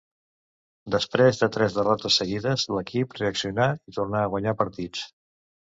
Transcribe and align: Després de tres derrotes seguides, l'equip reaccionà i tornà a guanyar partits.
Després 0.95 1.41
de 1.41 1.49
tres 1.57 1.75
derrotes 1.81 2.17
seguides, 2.23 2.67
l'equip 2.79 3.15
reaccionà 3.21 3.71
i 3.93 3.99
tornà 4.01 4.25
a 4.27 4.35
guanyar 4.35 4.61
partits. 4.65 5.11